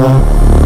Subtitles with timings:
[0.00, 0.59] 了。